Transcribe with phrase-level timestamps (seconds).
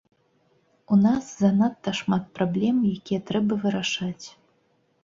[0.95, 4.27] У нас занадта шмат праблем, якія трэба вырашаць.